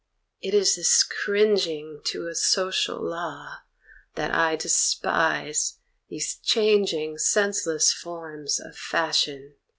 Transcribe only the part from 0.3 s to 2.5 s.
It is this cringing to a